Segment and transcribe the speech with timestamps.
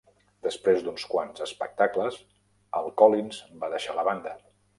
[0.45, 2.17] Després d'uns quants espectacles,
[2.81, 4.35] Al Collins va deixar la banda.